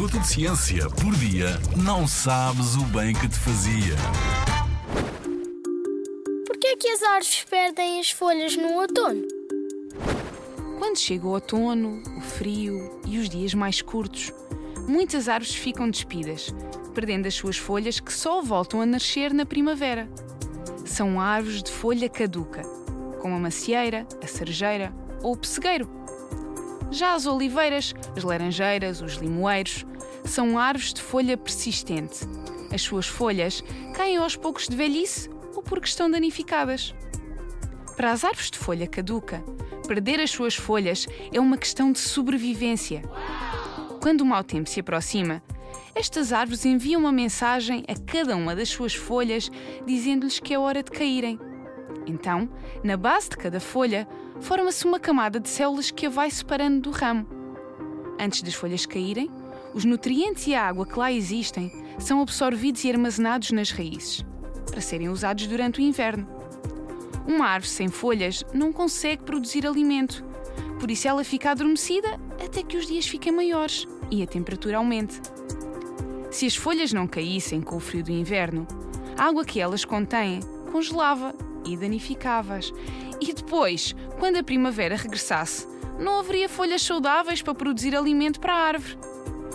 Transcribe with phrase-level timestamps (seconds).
[0.00, 3.94] minuto de ciência por dia, não sabes o bem que te fazia.
[6.46, 9.22] Porquê é que as árvores perdem as folhas no outono?
[10.78, 14.32] Quando chega o outono, o frio e os dias mais curtos,
[14.88, 16.48] muitas árvores ficam despidas,
[16.94, 20.08] perdendo as suas folhas que só voltam a nascer na primavera.
[20.86, 22.62] São árvores de folha caduca,
[23.20, 25.86] como a macieira, a cerejeira ou o pessegueiro.
[26.90, 29.84] Já as oliveiras, as laranjeiras, os limoeiros
[30.30, 32.20] são árvores de folha persistente.
[32.72, 36.94] As suas folhas caem aos poucos de velhice ou porque estão danificadas.
[37.96, 39.42] Para as árvores de folha caduca,
[39.86, 43.02] perder as suas folhas é uma questão de sobrevivência.
[44.00, 45.42] Quando o mau tempo se aproxima,
[45.94, 49.50] estas árvores enviam uma mensagem a cada uma das suas folhas
[49.84, 51.38] dizendo-lhes que é hora de caírem.
[52.06, 52.48] Então,
[52.84, 54.08] na base de cada folha,
[54.40, 57.26] forma-se uma camada de células que a vai separando do ramo.
[58.18, 59.30] Antes das folhas caírem,
[59.74, 64.24] os nutrientes e a água que lá existem são absorvidos e armazenados nas raízes,
[64.70, 66.26] para serem usados durante o inverno.
[67.26, 70.24] Uma árvore sem folhas não consegue produzir alimento,
[70.78, 75.20] por isso ela fica adormecida até que os dias fiquem maiores e a temperatura aumente.
[76.30, 78.66] Se as folhas não caíssem com o frio do inverno,
[79.16, 80.40] a água que elas contêm
[80.72, 81.34] congelava
[81.64, 82.72] e danificava-as.
[83.20, 85.66] E depois, quando a primavera regressasse,
[85.98, 89.09] não haveria folhas saudáveis para produzir alimento para a árvore.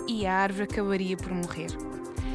[0.08, 1.70] E a árvore acabaria por morrer.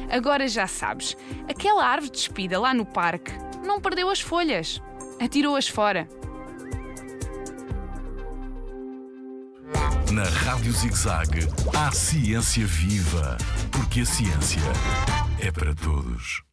[0.09, 1.15] Agora já sabes,
[1.49, 3.31] aquela árvore despida lá no parque
[3.65, 4.81] não perdeu as folhas,
[5.19, 6.07] atirou-as fora.
[10.11, 13.37] Na Rádio ZigZag, há ciência viva,
[13.71, 14.59] porque a ciência
[15.39, 16.43] é para todos.